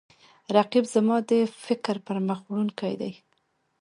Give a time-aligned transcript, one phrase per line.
[0.55, 1.31] رقیب زما د
[1.65, 3.11] فکر پرمخ وړونکی دی